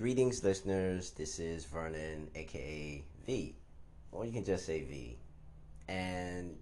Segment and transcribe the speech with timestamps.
[0.00, 1.10] Greetings, listeners.
[1.10, 3.54] This is Vernon, aka V,
[4.12, 5.18] or you can just say V.
[5.88, 6.56] And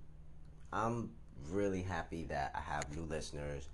[0.73, 1.11] I'm
[1.49, 3.69] really happy that I have new listeners.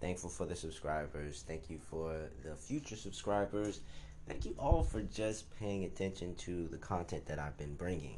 [0.00, 1.44] Thankful for the subscribers.
[1.46, 3.80] Thank you for the future subscribers.
[4.26, 8.16] Thank you all for just paying attention to the content that I've been bringing.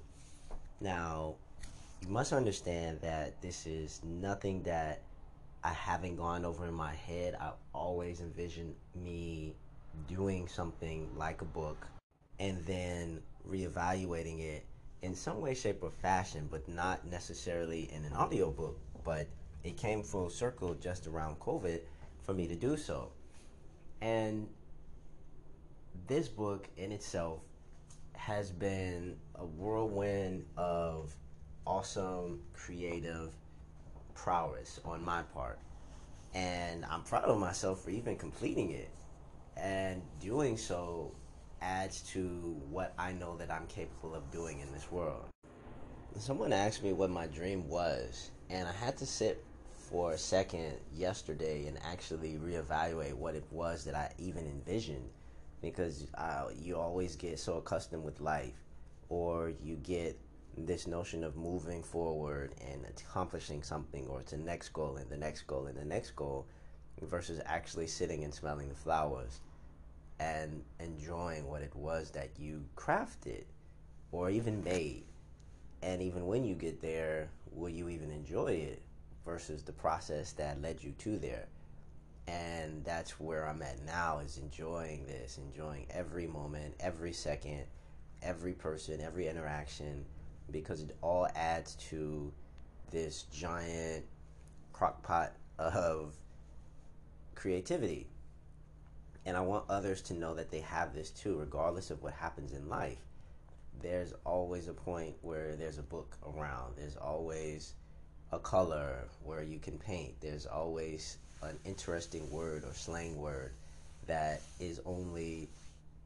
[0.80, 1.34] Now,
[2.00, 5.03] you must understand that this is nothing that
[5.64, 7.37] I haven't gone over in my head.
[7.41, 9.57] I always envisioned me
[10.09, 11.86] doing something like a book
[12.39, 14.67] and then reevaluating it
[15.03, 18.79] in some way, shape, or fashion, but not necessarily in an audiobook.
[19.04, 19.26] But
[19.64, 21.81] it came full circle just around COVID
[22.22, 23.11] for me to do so.
[24.00, 24.48] And
[26.06, 27.40] this book in itself
[28.14, 31.14] has been a whirlwind of
[31.67, 33.34] awesome creative
[34.14, 35.59] prowess on my part.
[36.34, 38.89] And I'm proud of myself for even completing it.
[39.56, 41.12] And doing so
[41.61, 45.25] adds to what I know that I'm capable of doing in this world.
[46.19, 49.44] Someone asked me what my dream was, and I had to sit
[49.92, 55.09] for a second yesterday and actually reevaluate what it was that I even envisioned
[55.61, 58.55] because uh, you always get so accustomed with life
[59.11, 60.19] or you get
[60.56, 65.16] this notion of moving forward and accomplishing something or it's the next goal and the
[65.16, 66.47] next goal and the next goal
[67.08, 69.41] versus actually sitting and smelling the flowers
[70.20, 73.44] and enjoying what it was that you crafted
[74.12, 75.05] or even made.
[75.83, 78.83] And even when you get there will you even enjoy it
[79.25, 81.47] versus the process that led you to there?
[82.28, 87.64] And that's where i'm at now is enjoying this enjoying every moment every second
[88.22, 90.05] every person every interaction
[90.53, 92.33] because it all adds to
[92.92, 94.05] this giant
[94.72, 96.14] crockpot of
[97.43, 98.07] creativity.
[99.27, 102.53] And I want others to know that they have this too, regardless of what happens
[102.53, 102.99] in life.
[103.83, 107.75] There's always a point where there's a book around, there's always
[108.31, 113.50] a color where you can paint, there's always an interesting word or slang word
[114.06, 115.49] that is only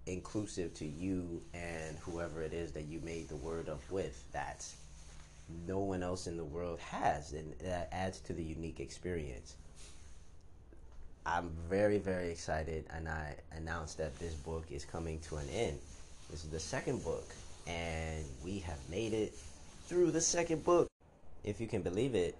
[0.06, 4.64] inclusive to you and whoever it is that you made the word up with that
[5.66, 9.56] no one else in the world has and that adds to the unique experience
[11.26, 15.78] i'm very very excited and i announced that this book is coming to an end.
[16.30, 17.28] This is the second book
[17.66, 19.34] and we have made it
[19.86, 20.88] through the second book.
[21.44, 22.36] If you can believe it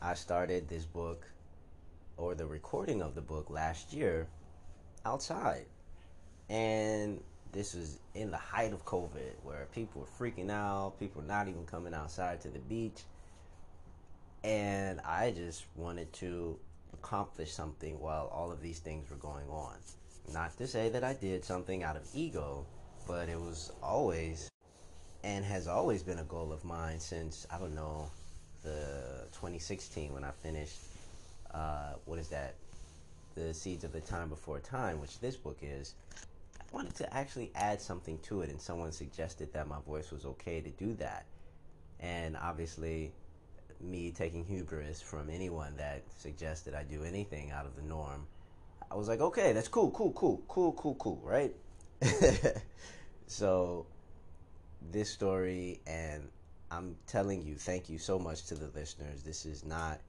[0.00, 1.26] i started this book
[2.16, 4.26] or the recording of the book last year
[5.06, 5.64] outside.
[6.48, 7.20] And
[7.52, 11.48] this was in the height of COVID, where people were freaking out, people were not
[11.48, 13.02] even coming outside to the beach.
[14.44, 16.58] And I just wanted to
[17.02, 19.74] accomplish something while all of these things were going on.
[20.32, 22.66] Not to say that I did something out of ego,
[23.06, 24.50] but it was always
[25.24, 28.10] and has always been a goal of mine since, I don't know,
[28.62, 30.78] the 2016 when I finished,
[31.52, 32.54] uh, what is that?
[33.34, 35.94] The Seeds of the Time Before Time, which this book is
[36.60, 40.26] I wanted to actually add something to it, and someone suggested that my voice was
[40.26, 41.24] okay to do that.
[42.00, 43.12] And obviously,
[43.80, 48.26] me taking hubris from anyone that suggested I do anything out of the norm,
[48.90, 51.54] I was like, okay, that's cool, cool, cool, cool, cool, cool, right?
[53.26, 53.86] so,
[54.90, 56.28] this story, and
[56.70, 59.22] I'm telling you, thank you so much to the listeners.
[59.22, 60.00] This is not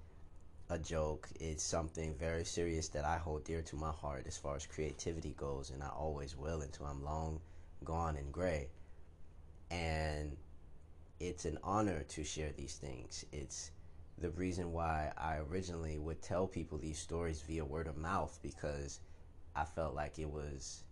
[0.69, 1.27] a joke.
[1.39, 5.33] It's something very serious that I hold dear to my heart as far as creativity
[5.37, 7.39] goes, and I always will until I'm long
[7.83, 8.67] gone and gray.
[9.71, 10.37] And
[11.19, 13.25] it's an honor to share these things.
[13.31, 13.71] It's
[14.17, 18.99] the reason why I originally would tell people these stories via word of mouth because
[19.55, 20.83] I felt like it was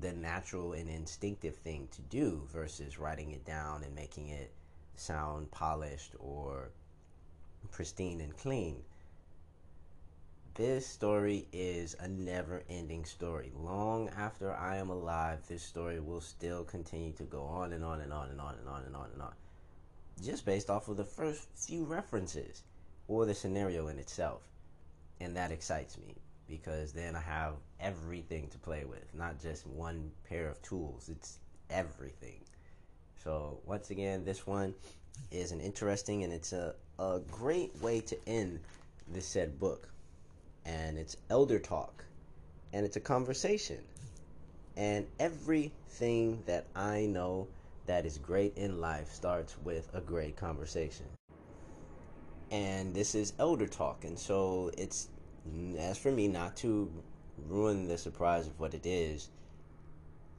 [0.00, 4.52] the natural and instinctive thing to do versus writing it down and making it
[4.94, 6.70] sound polished or
[7.70, 8.82] pristine and clean.
[10.54, 13.50] This story is a never ending story.
[13.56, 18.02] Long after I am alive, this story will still continue to go on and on
[18.02, 19.32] and on and on and on and on and on.
[20.22, 22.64] Just based off of the first few references
[23.08, 24.42] or the scenario in itself.
[25.20, 26.16] And that excites me
[26.46, 31.08] because then I have everything to play with, not just one pair of tools.
[31.08, 31.38] It's
[31.70, 32.40] everything.
[33.24, 34.74] So, once again, this one
[35.30, 38.60] is an interesting and it's a, a great way to end
[39.08, 39.88] this said book.
[40.64, 42.04] And it's elder talk.
[42.72, 43.78] And it's a conversation.
[44.76, 47.48] And everything that I know
[47.86, 51.06] that is great in life starts with a great conversation.
[52.50, 54.04] And this is elder talk.
[54.04, 55.08] And so it's,
[55.78, 56.90] as for me, not to
[57.48, 59.28] ruin the surprise of what it is,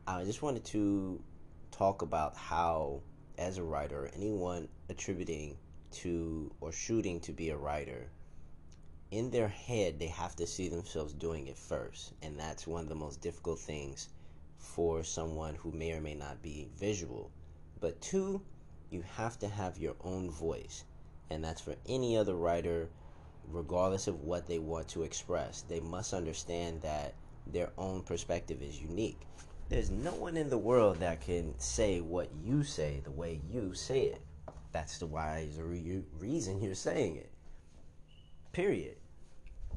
[0.08, 1.20] I just wanted to
[1.72, 3.02] talk about how,
[3.38, 5.58] as a writer, anyone attributing
[5.92, 8.08] to or shooting to be a writer,
[9.14, 12.14] in their head, they have to see themselves doing it first.
[12.24, 14.10] And that's one of the most difficult things
[14.58, 17.30] for someone who may or may not be visual.
[17.80, 18.42] But two,
[18.90, 20.84] you have to have your own voice.
[21.30, 22.90] And that's for any other writer,
[23.52, 25.62] regardless of what they want to express.
[25.62, 27.14] They must understand that
[27.46, 29.22] their own perspective is unique.
[29.70, 33.76] There's no one in the world that can say what you say the way you
[33.76, 34.22] say it.
[34.72, 37.30] That's the wise re- reason you're saying it.
[38.54, 38.98] Period.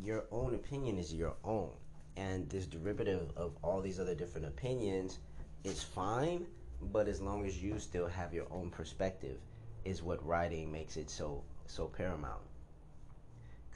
[0.03, 1.71] Your own opinion is your own.
[2.17, 5.19] And this derivative of all these other different opinions
[5.65, 6.47] is fine,
[6.81, 9.39] but as long as you still have your own perspective,
[9.85, 12.43] is what writing makes it so so paramount.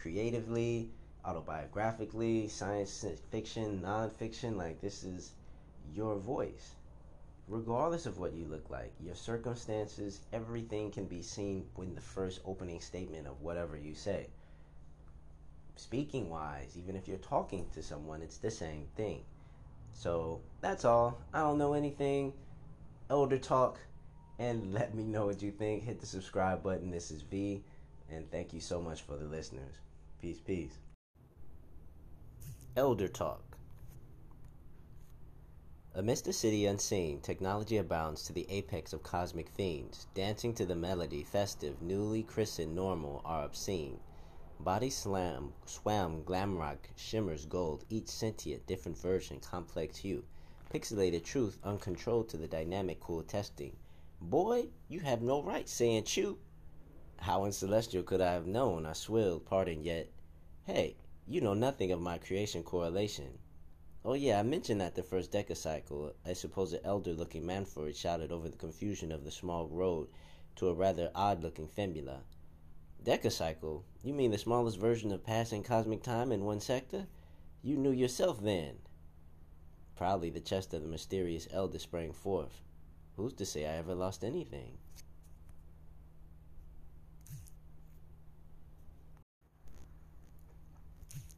[0.00, 0.90] Creatively,
[1.24, 5.32] autobiographically, science fiction, nonfiction, like this is
[5.94, 6.74] your voice.
[7.48, 12.40] Regardless of what you look like, your circumstances, everything can be seen in the first
[12.44, 14.28] opening statement of whatever you say.
[15.80, 19.24] Speaking wise, even if you're talking to someone, it's the same thing.
[19.94, 21.18] So that's all.
[21.32, 22.34] I don't know anything.
[23.08, 23.78] Elder Talk.
[24.38, 25.84] And let me know what you think.
[25.84, 26.90] Hit the subscribe button.
[26.90, 27.64] This is V.
[28.10, 29.72] And thank you so much for the listeners.
[30.20, 30.76] Peace, peace.
[32.76, 33.56] Elder Talk.
[35.94, 40.08] Amidst a city unseen, technology abounds to the apex of cosmic fiends.
[40.12, 43.98] Dancing to the melody, festive, newly christened normal are obscene.
[44.62, 50.22] Body slam, swam, glamrock, shimmers gold, each sentient, different version, complex hue.
[50.70, 53.74] Pixelated truth, uncontrolled to the dynamic cool testing.
[54.20, 56.38] Boy, you have no right saying chew.
[57.20, 58.84] How in celestial could I have known?
[58.84, 60.10] I swilled, pardon yet.
[60.64, 60.96] Hey,
[61.26, 63.38] you know nothing of my creation correlation.
[64.04, 68.30] Oh yeah, I mentioned that the first decacycle, I suppose an elder looking manfruid shouted
[68.30, 70.08] over the confusion of the small road
[70.56, 72.24] to a rather odd looking fibula.
[73.02, 73.84] Decacycle?
[74.02, 77.06] You mean the smallest version of passing cosmic time in one sector?
[77.62, 78.76] You knew yourself then.
[79.96, 82.60] Proudly the chest of the mysterious elder sprang forth.
[83.16, 84.76] Who's to say I ever lost anything?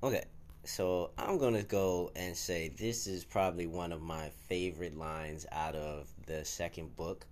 [0.02, 0.24] Okay,
[0.64, 5.76] so I'm gonna go and say this is probably one of my favorite lines out
[5.76, 7.24] of the second book,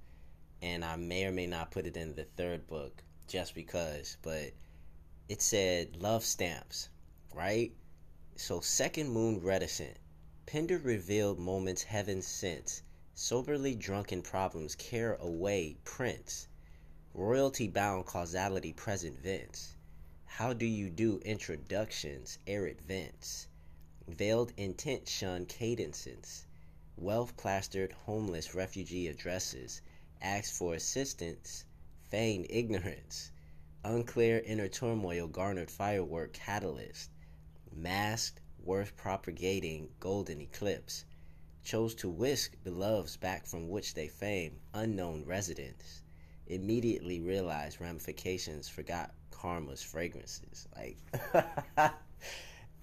[0.62, 4.50] and I may or may not put it in the third book just because, but
[5.28, 6.88] it said love stamps,
[7.32, 7.72] right?
[8.34, 9.98] So second moon reticent.
[10.46, 12.82] Pender revealed moments heaven sent.
[13.14, 16.48] Soberly drunken problems care away prince.
[17.14, 19.76] Royalty bound causality present vents.
[20.24, 23.46] How do you do introductions, arid vents?
[24.08, 26.46] Veiled intent shun cadences.
[26.96, 29.82] Wealth plastered homeless refugee addresses.
[30.20, 31.64] Ask for assistance,
[32.10, 33.30] feigned ignorance.
[33.84, 37.10] Unclear inner turmoil garnered firework catalyst.
[37.72, 41.04] Masked, worth propagating golden eclipse.
[41.62, 46.02] Chose to whisk beloveds back from which they fame unknown residents.
[46.46, 50.66] Immediately realized ramifications, forgot karma's fragrances.
[50.76, 50.98] Like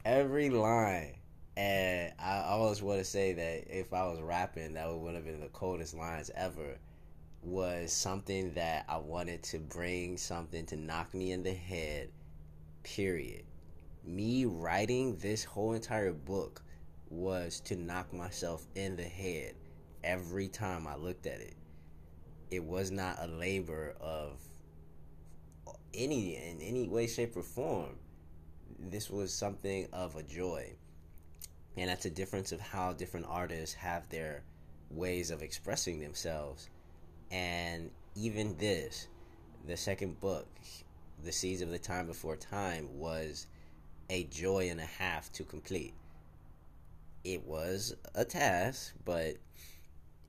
[0.06, 1.16] every line.
[1.58, 5.42] And I always want to say that if I was rapping, that would have been
[5.42, 6.78] the coldest lines ever.
[7.48, 12.10] Was something that I wanted to bring something to knock me in the head,
[12.84, 13.46] period.
[14.04, 16.62] Me writing this whole entire book
[17.10, 19.56] was to knock myself in the head
[20.04, 21.56] every time I looked at it.
[22.52, 24.42] It was not a labor of
[25.94, 27.96] any in any way, shape, or form.
[28.78, 30.74] This was something of a joy,
[31.78, 34.44] and that's a difference of how different artists have their
[34.90, 36.70] ways of expressing themselves.
[37.32, 39.08] And even this,
[39.66, 40.48] the second book,
[41.24, 43.48] The Seeds of the Time Before Time, was
[44.10, 45.94] a joy and a half to complete.
[47.24, 49.36] It was a task, but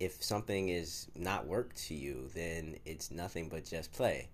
[0.01, 4.29] if something is not work to you, then it's nothing but just play.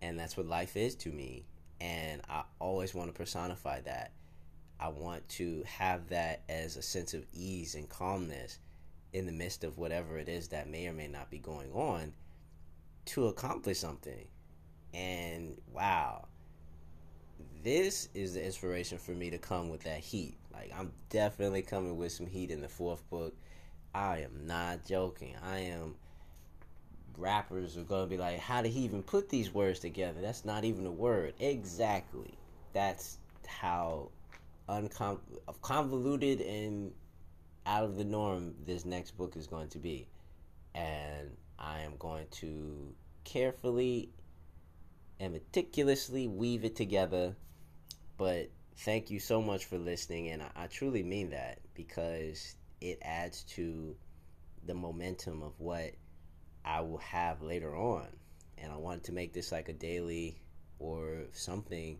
[0.00, 1.44] And that's what life is to me.
[1.80, 4.12] And i always want to personify that.
[4.80, 8.58] I want to have that as a sense of ease and calmness
[9.12, 12.12] in the midst of whatever it is that may or may not be going on
[13.04, 14.26] to accomplish something
[14.94, 16.26] and wow
[17.62, 21.96] this is the inspiration for me to come with that heat like i'm definitely coming
[21.96, 23.34] with some heat in the fourth book
[23.94, 25.94] i am not joking i am
[27.18, 30.20] rappers are gonna be like, how did he even put these words together?
[30.20, 31.34] That's not even a word.
[31.40, 32.32] Exactly.
[32.72, 34.10] That's how
[34.68, 35.18] uncon-
[35.60, 36.92] convoluted and
[37.68, 40.08] out of the norm this next book is going to be.
[40.74, 42.94] And I am going to
[43.24, 44.10] carefully
[45.20, 47.36] and meticulously weave it together.
[48.16, 50.28] But thank you so much for listening.
[50.30, 53.94] And I, I truly mean that because it adds to
[54.66, 55.92] the momentum of what
[56.64, 58.06] I will have later on.
[58.56, 60.40] And I wanted to make this like a daily
[60.78, 61.98] or something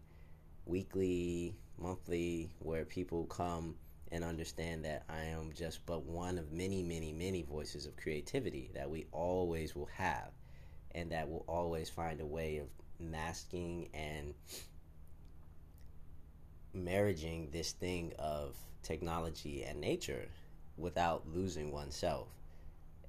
[0.64, 3.74] weekly, monthly, where people come
[4.10, 8.70] and understand that I am just but one of many, many, many voices of creativity
[8.74, 10.30] that we always will have,
[10.94, 14.34] and that will always find a way of masking and
[16.72, 20.28] marrying this thing of technology and nature
[20.76, 22.28] without losing oneself.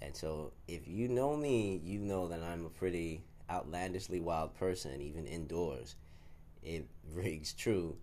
[0.02, 5.02] And so, if you know me, you know that I'm a pretty outlandishly wild person,
[5.02, 5.96] even indoors.
[6.64, 7.98] It rings true.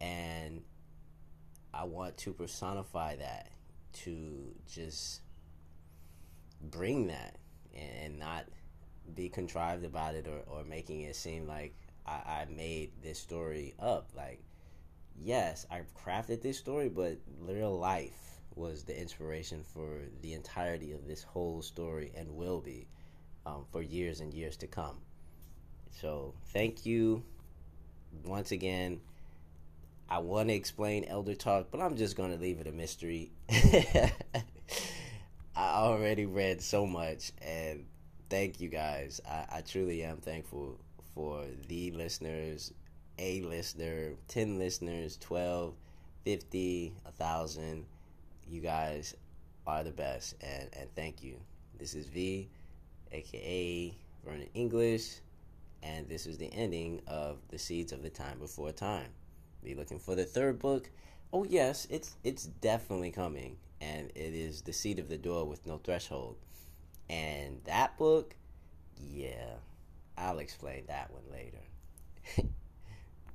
[0.00, 0.62] And
[1.78, 3.50] I want to personify that,
[4.04, 5.20] to just
[6.60, 7.36] bring that
[7.74, 8.46] and not
[9.14, 13.74] be contrived about it or, or making it seem like I, I made this story
[13.78, 14.10] up.
[14.16, 14.42] Like,
[15.22, 21.06] yes, I've crafted this story, but real life was the inspiration for the entirety of
[21.06, 22.88] this whole story and will be
[23.46, 24.96] um, for years and years to come.
[25.92, 27.22] So, thank you
[28.24, 29.00] once again.
[30.10, 33.30] I want to explain Elder Talk, but I'm just going to leave it a mystery.
[33.50, 34.10] I
[35.54, 37.84] already read so much, and
[38.30, 39.20] thank you guys.
[39.28, 40.78] I, I truly am thankful
[41.14, 42.72] for the listeners,
[43.18, 45.74] a listener, 10 listeners, 12,
[46.24, 47.84] 50, 1,000.
[48.48, 49.14] You guys
[49.66, 51.36] are the best, and, and thank you.
[51.78, 52.48] This is V,
[53.12, 55.16] aka Vernon English,
[55.82, 59.10] and this is the ending of The Seeds of the Time Before Time
[59.62, 60.90] be looking for the third book.
[61.32, 65.66] Oh yes, it's it's definitely coming, and it is the seat of the door with
[65.66, 66.36] no threshold.
[67.10, 68.34] And that book,
[68.96, 69.54] yeah,
[70.16, 72.48] I'll explain that one later.